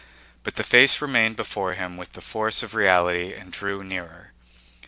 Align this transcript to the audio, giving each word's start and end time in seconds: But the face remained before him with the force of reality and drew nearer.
But 0.41 0.55
the 0.55 0.63
face 0.63 0.99
remained 0.99 1.35
before 1.35 1.73
him 1.75 1.95
with 1.95 2.13
the 2.13 2.21
force 2.25 2.63
of 2.63 2.73
reality 2.73 3.33
and 3.33 3.53
drew 3.53 3.83
nearer. 3.83 4.31